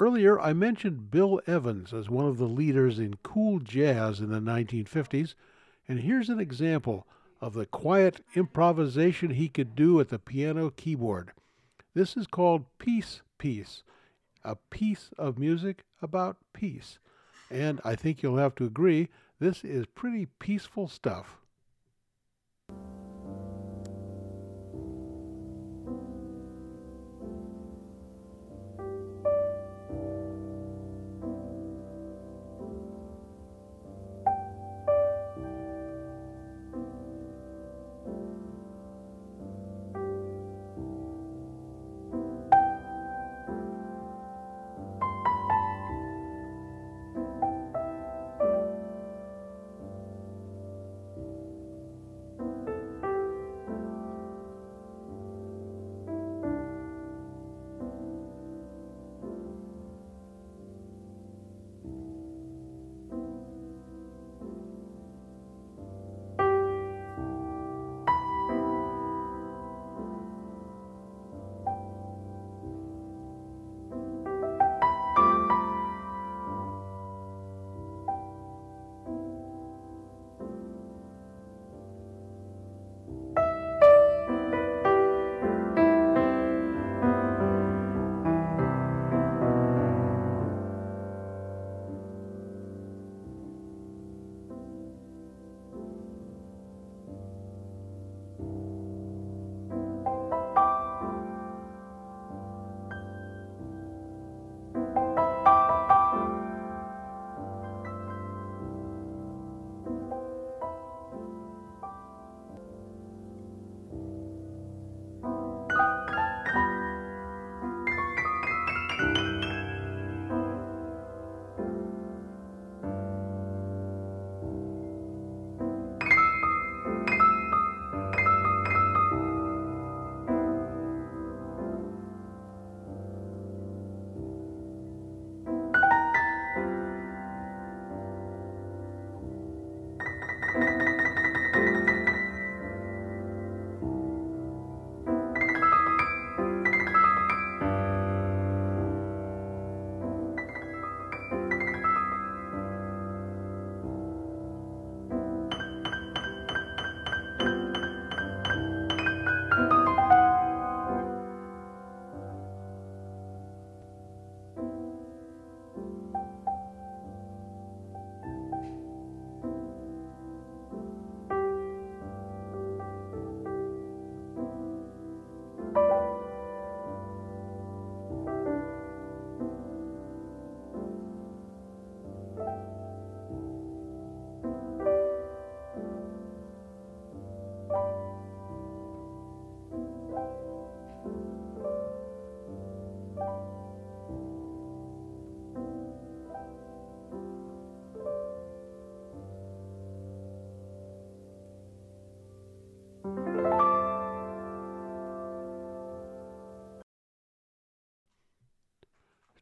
Earlier, 0.00 0.40
I 0.40 0.52
mentioned 0.52 1.12
Bill 1.12 1.40
Evans 1.46 1.94
as 1.94 2.10
one 2.10 2.26
of 2.26 2.38
the 2.38 2.48
leaders 2.48 2.98
in 2.98 3.14
cool 3.22 3.60
jazz 3.60 4.18
in 4.18 4.30
the 4.30 4.40
1950s, 4.40 5.36
and 5.86 6.00
here's 6.00 6.28
an 6.28 6.40
example 6.40 7.06
of 7.40 7.54
the 7.54 7.66
quiet 7.66 8.20
improvisation 8.34 9.30
he 9.30 9.48
could 9.48 9.76
do 9.76 10.00
at 10.00 10.08
the 10.08 10.18
piano 10.18 10.70
keyboard. 10.70 11.30
This 11.94 12.16
is 12.16 12.26
called 12.26 12.64
Peace 12.80 13.22
Piece, 13.38 13.84
a 14.46 14.56
piece 14.70 15.10
of 15.18 15.38
music 15.38 15.84
about 16.00 16.36
peace. 16.54 16.98
And 17.50 17.80
I 17.84 17.96
think 17.96 18.22
you'll 18.22 18.36
have 18.38 18.54
to 18.56 18.64
agree, 18.64 19.08
this 19.40 19.64
is 19.64 19.86
pretty 19.86 20.26
peaceful 20.38 20.88
stuff. 20.88 21.38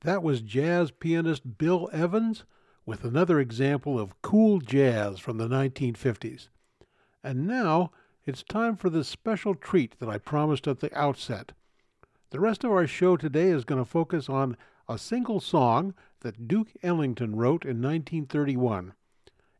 That 0.05 0.23
was 0.23 0.43
jazz 0.43 0.91
pianist 0.91 1.57
Bill 1.57 1.89
Evans 1.91 2.45
with 2.85 3.05
another 3.05 3.41
example 3.41 3.99
of 3.99 4.21
cool 4.21 4.61
jazz 4.61 5.19
from 5.19 5.39
the 5.39 5.49
1950s. 5.49 6.49
And 7.23 7.47
now 7.47 7.91
it's 8.27 8.43
time 8.43 8.77
for 8.77 8.91
the 8.91 9.03
special 9.03 9.55
treat 9.55 9.99
that 10.01 10.11
I 10.11 10.19
promised 10.19 10.69
at 10.69 10.81
the 10.81 10.95
outset. 10.95 11.53
The 12.29 12.41
rest 12.41 12.65
of 12.65 12.71
our 12.71 12.87
show 12.87 13.17
today 13.17 13.49
is 13.49 13.65
going 13.65 13.83
to 13.83 13.91
focus 13.91 14.29
on 14.29 14.59
a 14.87 14.99
single 14.99 15.41
song 15.41 15.95
that 16.21 16.49
Duke 16.49 16.69
Ellington 16.83 17.37
wrote 17.37 17.65
in 17.65 17.81
1931. 17.81 18.93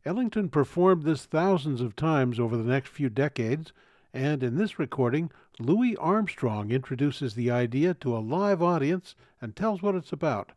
Ellington 0.05 0.49
performed 0.49 1.01
this 1.01 1.25
thousands 1.25 1.81
of 1.81 1.95
times 1.95 2.39
over 2.39 2.55
the 2.55 2.63
next 2.63 2.89
few 2.89 3.09
decades, 3.09 3.73
and 4.15 4.43
in 4.43 4.55
this 4.55 4.79
recording, 4.79 5.29
Louis 5.59 5.97
Armstrong 5.97 6.71
introduces 6.71 7.33
the 7.33 7.51
idea 7.51 7.93
to 7.95 8.15
a 8.15 8.19
live 8.19 8.63
audience 8.63 9.13
and 9.41 9.53
tells 9.53 9.81
what 9.81 9.93
it's 9.93 10.13
about. 10.13 10.53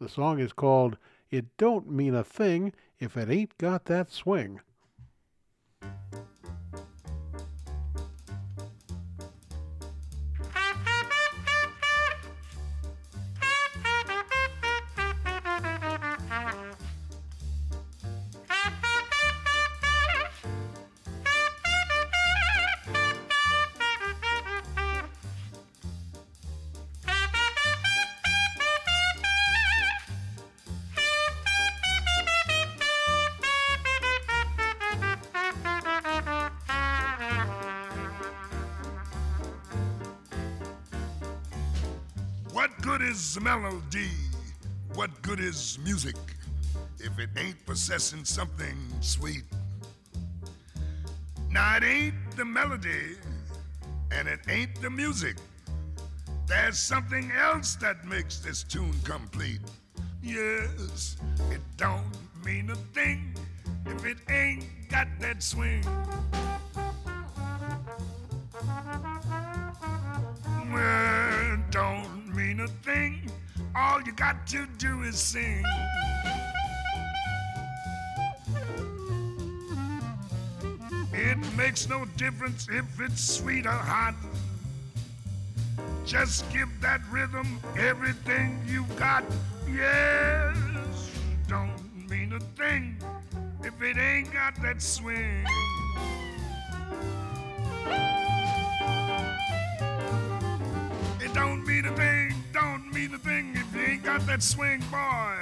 The 0.00 0.08
song 0.08 0.38
is 0.40 0.54
called 0.54 0.96
It 1.30 1.54
Don't 1.58 1.90
Mean 1.90 2.14
a 2.14 2.24
Thing 2.24 2.72
If 2.98 3.18
It 3.18 3.28
Ain't 3.28 3.58
Got 3.58 3.84
That 3.84 4.10
Swing. 4.10 4.60
Is 43.14 43.40
melody? 43.40 44.10
What 44.94 45.22
good 45.22 45.38
is 45.38 45.78
music 45.84 46.16
if 46.98 47.16
it 47.20 47.30
ain't 47.36 47.64
possessing 47.64 48.24
something 48.24 48.76
sweet? 49.00 49.44
Now, 51.48 51.76
it 51.76 51.84
ain't 51.84 52.14
the 52.36 52.44
melody 52.44 53.16
and 54.10 54.26
it 54.26 54.40
ain't 54.48 54.80
the 54.82 54.90
music. 54.90 55.36
There's 56.48 56.76
something 56.76 57.30
else 57.30 57.76
that 57.76 58.04
makes 58.04 58.40
this 58.40 58.64
tune 58.64 58.98
complete. 59.04 59.60
Yes, 60.20 61.16
it 61.52 61.60
don't 61.76 62.16
mean 62.44 62.70
a 62.70 62.76
thing 62.98 63.36
if 63.86 64.04
it 64.04 64.18
ain't 64.28 64.64
got 64.88 65.06
that 65.20 65.40
swing. 65.40 65.84
Got 74.16 74.46
to 74.48 74.66
do 74.78 75.02
is 75.02 75.18
sing. 75.18 75.64
It 81.12 81.38
makes 81.56 81.88
no 81.88 82.04
difference 82.16 82.68
if 82.70 82.84
it's 83.00 83.22
sweet 83.22 83.66
or 83.66 83.70
hot. 83.70 84.14
Just 86.04 86.50
give 86.52 86.68
that 86.80 87.00
rhythm 87.10 87.60
everything 87.76 88.60
you've 88.66 88.96
got. 88.96 89.24
Yes, 89.68 90.56
don't 91.48 92.08
mean 92.08 92.32
a 92.32 92.40
thing 92.60 92.96
if 93.62 93.80
it 93.80 93.96
ain't 93.96 94.32
got 94.32 94.60
that 94.62 94.82
swing. 94.82 95.44
Got 104.18 104.26
that 104.28 104.42
swing, 104.44 104.80
boy. 104.92 105.34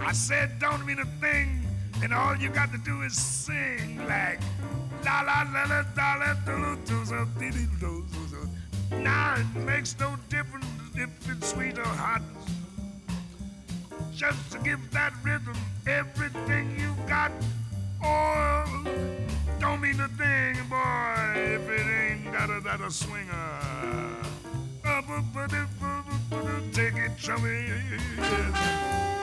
I 0.00 0.12
said, 0.12 0.58
don't 0.58 0.86
mean 0.86 0.98
a 0.98 1.04
thing, 1.20 1.60
and 2.02 2.14
all 2.14 2.34
you 2.36 2.48
got 2.48 2.72
to 2.72 2.78
do 2.78 3.02
is 3.02 3.14
sing 3.14 3.98
like 4.08 4.40
la 5.04 5.20
la 5.20 5.42
la 5.52 5.64
la 5.64 5.84
la 5.96 6.14
la 6.14 6.34
do 6.46 6.78
do 6.86 7.04
do 7.78 8.04
do. 8.30 8.48
Now 9.02 9.34
it 9.36 9.60
makes 9.60 9.98
no 10.00 10.16
difference 10.30 10.66
if 10.94 11.10
it's 11.30 11.48
sweet 11.50 11.78
or 11.78 11.84
hot. 11.84 12.22
Just 14.14 14.52
to 14.52 14.58
give 14.60 14.80
that 14.92 15.12
rhythm 15.22 15.56
everything 15.86 16.74
you 16.78 16.94
got. 17.06 17.32
Oh, 18.02 18.84
don't 19.58 19.80
mean 19.80 20.00
a 20.00 20.08
thing, 20.08 20.56
boy, 20.68 21.32
if 21.36 21.68
it 21.68 21.86
ain't 21.86 22.32
got 22.32 22.50
a, 22.50 22.60
that 22.60 22.80
a 22.80 22.90
swinger. 22.90 23.26
Take 26.72 26.94
it 26.94 27.18
from 27.18 29.15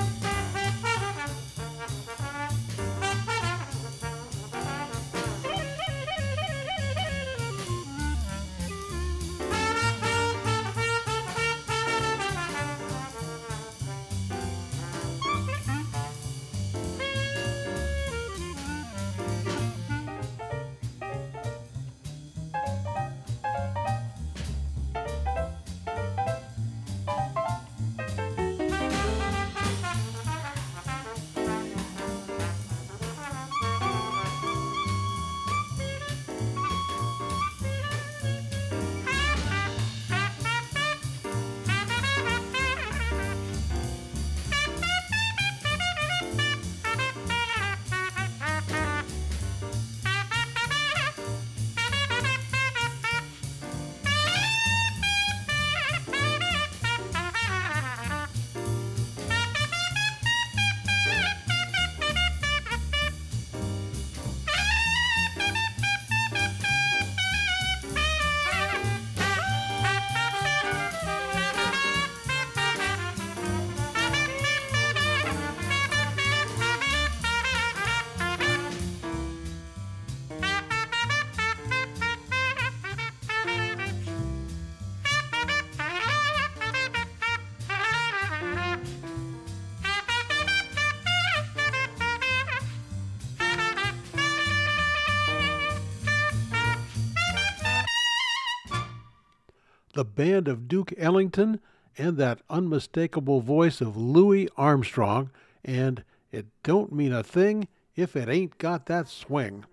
the 99.94 100.06
band 100.06 100.48
of 100.48 100.68
Duke 100.68 100.94
Ellington, 100.98 101.60
and 101.98 102.18
that 102.18 102.42
unmistakable 102.50 103.42
voice 103.42 103.80
of 103.80 103.96
Louis 103.96 104.50
Armstrong, 104.58 105.30
and 105.64 106.04
It 106.32 106.48
Don't 106.64 106.92
Mean 106.92 107.14
a 107.14 107.24
Thing 107.24 107.68
If 107.96 108.16
It 108.16 108.28
Ain't 108.28 108.58
Got 108.58 108.88
That 108.88 109.08
Swing. 109.08 109.66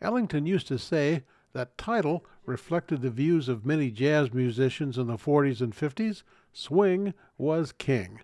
Ellington 0.00 0.46
used 0.46 0.68
to 0.68 0.78
say 0.78 1.22
that 1.52 1.78
title 1.78 2.24
reflected 2.44 3.00
the 3.00 3.10
views 3.10 3.48
of 3.48 3.64
many 3.64 3.90
jazz 3.90 4.32
musicians 4.32 4.98
in 4.98 5.06
the 5.06 5.16
40s 5.16 5.60
and 5.60 5.74
50s 5.74 6.22
swing 6.52 7.14
was 7.38 7.72
king. 7.72 8.20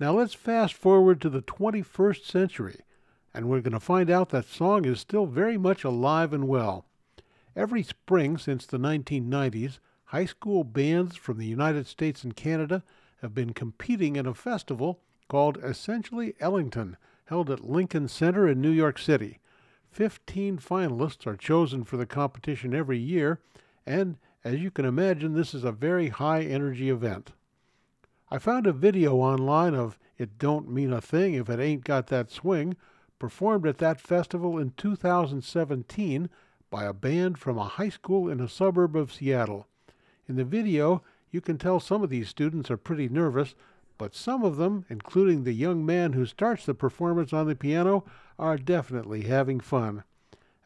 Now 0.00 0.12
let's 0.12 0.34
fast 0.34 0.74
forward 0.74 1.20
to 1.20 1.30
the 1.30 1.42
21st 1.42 2.24
century, 2.24 2.80
and 3.32 3.48
we're 3.48 3.60
going 3.60 3.72
to 3.72 3.80
find 3.80 4.10
out 4.10 4.30
that 4.30 4.46
song 4.46 4.84
is 4.84 5.00
still 5.00 5.26
very 5.26 5.56
much 5.56 5.84
alive 5.84 6.32
and 6.32 6.48
well. 6.48 6.86
Every 7.54 7.82
spring 7.82 8.36
since 8.36 8.66
the 8.66 8.78
1990s, 8.78 9.78
high 10.06 10.24
school 10.24 10.62
bands 10.62 11.16
from 11.16 11.36
the 11.36 11.46
United 11.46 11.86
States 11.86 12.22
and 12.22 12.36
Canada 12.36 12.84
have 13.22 13.34
been 13.34 13.52
competing 13.52 14.14
in 14.14 14.24
a 14.24 14.34
festival 14.34 15.00
called 15.26 15.58
Essentially 15.64 16.34
Ellington, 16.38 16.96
held 17.24 17.50
at 17.50 17.64
Lincoln 17.64 18.06
Center 18.06 18.46
in 18.46 18.60
New 18.60 18.70
York 18.70 18.98
City. 18.98 19.40
Fifteen 19.90 20.58
finalists 20.58 21.26
are 21.26 21.36
chosen 21.36 21.82
for 21.82 21.96
the 21.96 22.06
competition 22.06 22.72
every 22.72 22.98
year, 22.98 23.40
and 23.84 24.16
as 24.44 24.60
you 24.60 24.70
can 24.70 24.84
imagine, 24.84 25.34
this 25.34 25.52
is 25.52 25.64
a 25.64 25.72
very 25.72 26.08
high 26.10 26.42
energy 26.42 26.88
event. 26.88 27.32
I 28.30 28.38
found 28.38 28.68
a 28.68 28.72
video 28.72 29.16
online 29.16 29.74
of 29.74 29.98
It 30.18 30.38
Don't 30.38 30.70
Mean 30.70 30.92
a 30.92 31.00
Thing 31.00 31.34
If 31.34 31.50
It 31.50 31.58
Ain't 31.58 31.82
Got 31.82 32.06
That 32.08 32.30
Swing, 32.30 32.76
performed 33.18 33.66
at 33.66 33.78
that 33.78 34.00
festival 34.00 34.56
in 34.56 34.72
2017 34.76 36.30
by 36.70 36.84
a 36.84 36.92
band 36.92 37.38
from 37.38 37.58
a 37.58 37.64
high 37.64 37.88
school 37.88 38.28
in 38.28 38.40
a 38.40 38.48
suburb 38.48 38.94
of 38.94 39.12
Seattle. 39.12 39.66
In 40.28 40.36
the 40.36 40.44
video, 40.44 41.02
you 41.30 41.40
can 41.40 41.56
tell 41.56 41.78
some 41.78 42.02
of 42.02 42.10
these 42.10 42.28
students 42.28 42.70
are 42.70 42.76
pretty 42.76 43.08
nervous, 43.08 43.54
but 43.96 44.14
some 44.14 44.42
of 44.42 44.56
them, 44.56 44.84
including 44.88 45.44
the 45.44 45.52
young 45.52 45.86
man 45.86 46.14
who 46.14 46.26
starts 46.26 46.66
the 46.66 46.74
performance 46.74 47.32
on 47.32 47.46
the 47.46 47.54
piano, 47.54 48.04
are 48.38 48.58
definitely 48.58 49.22
having 49.22 49.60
fun. 49.60 50.02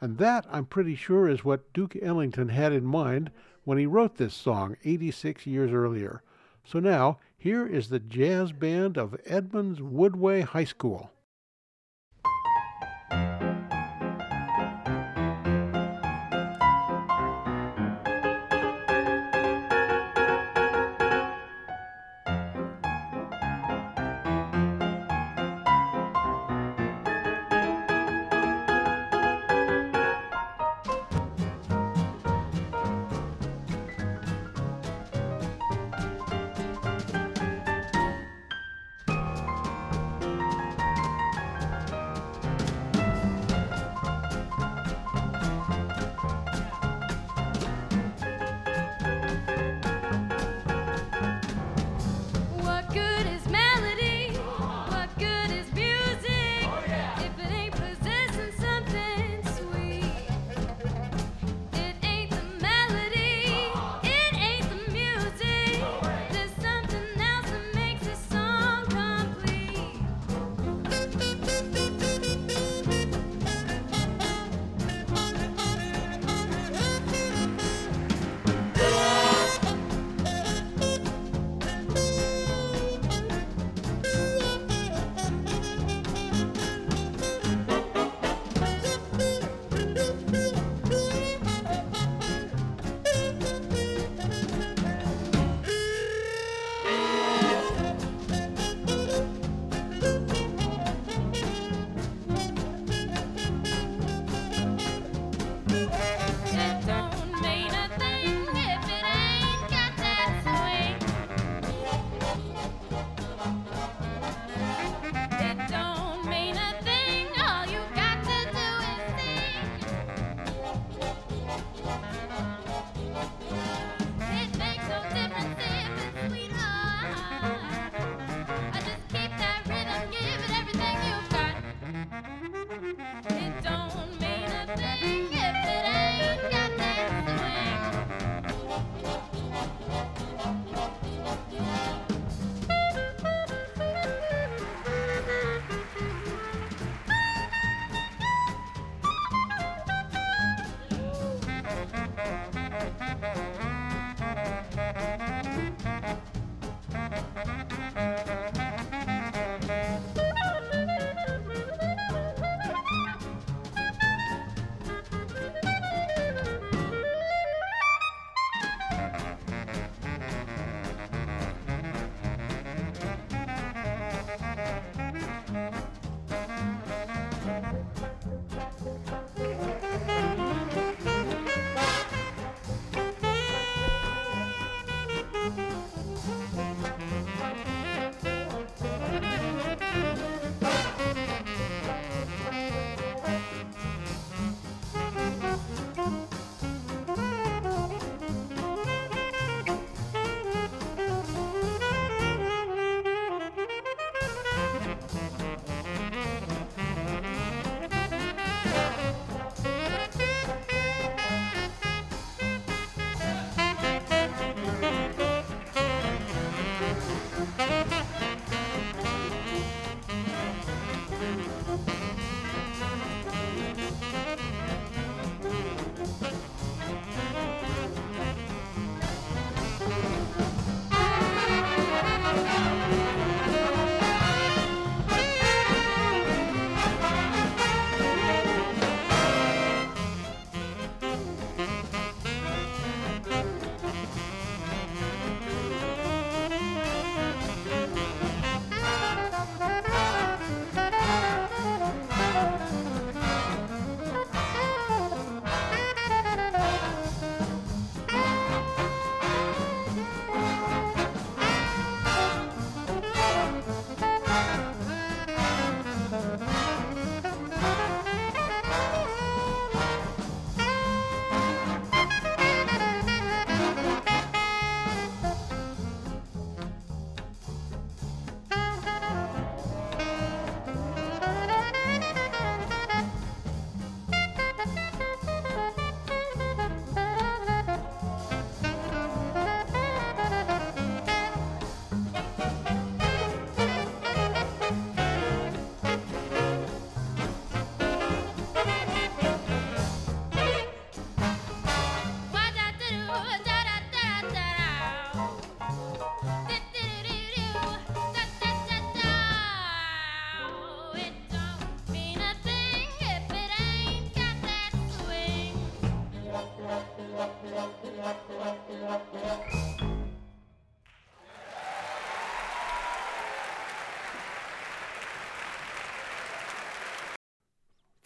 And 0.01 0.17
that, 0.17 0.47
I'm 0.51 0.65
pretty 0.65 0.95
sure, 0.95 1.29
is 1.29 1.45
what 1.45 1.73
Duke 1.75 1.95
Ellington 2.01 2.49
had 2.49 2.73
in 2.73 2.85
mind 2.85 3.31
when 3.65 3.77
he 3.77 3.85
wrote 3.85 4.17
this 4.17 4.35
song 4.35 4.77
86 4.83 5.47
years 5.47 5.73
earlier. 5.73 6.23
So 6.65 6.81
now, 6.81 7.19
here 7.37 7.67
is 7.67 7.89
the 7.89 8.01
jazz 8.01 8.53
band 8.53 8.97
of 8.97 9.21
Edmonds 9.27 9.81
Woodway 9.81 10.43
High 10.43 10.65
School. 10.65 11.11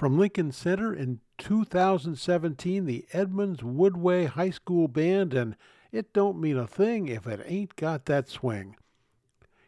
From 0.04 0.18
Lincoln 0.18 0.52
Center 0.52 0.92
in 0.92 1.20
2017, 1.38 2.84
the 2.84 3.06
Edmonds 3.14 3.62
Woodway 3.62 4.26
High 4.26 4.50
School 4.50 4.86
Band, 4.86 5.32
and 5.32 5.56
It 5.92 6.12
Don't 6.12 6.38
Mean 6.38 6.58
a 6.58 6.66
Thing 6.66 7.08
If 7.08 7.26
It 7.26 7.40
Ain't 7.46 7.74
Got 7.76 8.04
That 8.04 8.28
Swing. 8.28 8.76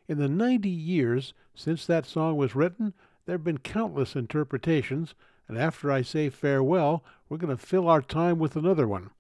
In 0.07 0.19
the 0.19 0.29
90 0.29 0.69
years 0.69 1.33
since 1.55 1.87
that 1.87 2.05
song 2.05 2.37
was 2.37 2.55
written, 2.55 2.93
there 3.25 3.33
have 3.33 3.45
been 3.45 3.57
countless 3.57 4.15
interpretations, 4.15 5.15
and 5.49 5.57
after 5.57 5.91
I 5.91 6.03
say 6.03 6.29
farewell, 6.29 7.03
we're 7.31 7.39
going 7.39 7.57
to 7.57 7.67
fill 7.67 7.89
our 7.89 8.03
time 8.03 8.39
with 8.39 8.57
another 8.57 8.87
one. 8.87 9.13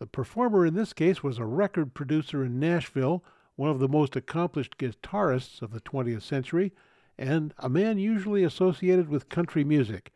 The 0.00 0.06
performer 0.06 0.66
in 0.66 0.74
this 0.74 0.92
case 0.92 1.22
was 1.22 1.38
a 1.38 1.46
record 1.46 1.94
producer 1.94 2.44
in 2.44 2.58
Nashville, 2.58 3.22
one 3.54 3.70
of 3.70 3.78
the 3.78 3.86
most 3.86 4.16
accomplished 4.16 4.78
guitarists 4.78 5.62
of 5.62 5.70
the 5.70 5.80
20th 5.80 6.22
century, 6.22 6.72
and 7.16 7.54
a 7.58 7.68
man 7.68 7.98
usually 7.98 8.42
associated 8.42 9.08
with 9.08 9.28
country 9.28 9.62
music. 9.62 10.10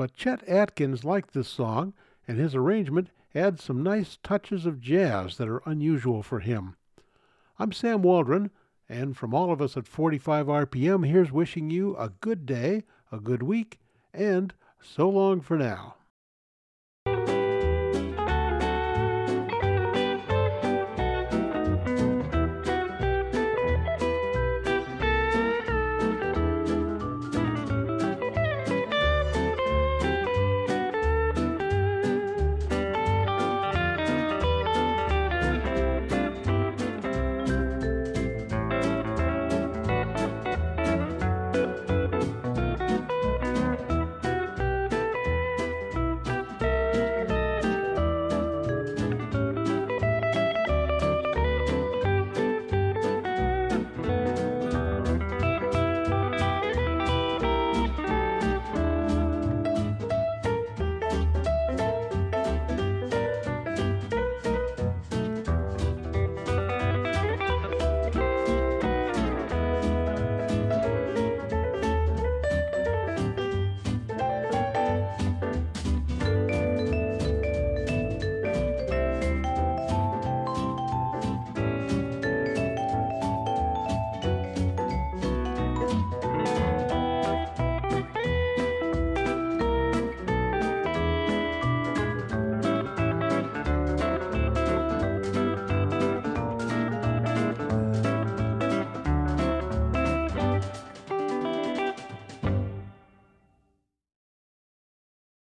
But 0.00 0.14
Chet 0.14 0.42
Atkins 0.48 1.04
liked 1.04 1.34
this 1.34 1.46
song, 1.50 1.92
and 2.26 2.38
his 2.38 2.54
arrangement 2.54 3.10
adds 3.34 3.62
some 3.62 3.82
nice 3.82 4.16
touches 4.22 4.64
of 4.64 4.80
jazz 4.80 5.36
that 5.36 5.46
are 5.46 5.60
unusual 5.66 6.22
for 6.22 6.40
him. 6.40 6.76
I'm 7.58 7.70
Sam 7.72 8.00
Waldron, 8.00 8.50
and 8.88 9.14
from 9.14 9.34
all 9.34 9.52
of 9.52 9.60
us 9.60 9.76
at 9.76 9.86
45 9.86 10.46
RPM, 10.46 11.06
here's 11.06 11.30
wishing 11.30 11.68
you 11.68 11.94
a 11.98 12.08
good 12.08 12.46
day, 12.46 12.84
a 13.12 13.20
good 13.20 13.42
week, 13.42 13.78
and 14.14 14.54
so 14.80 15.06
long 15.06 15.42
for 15.42 15.58
now. 15.58 15.96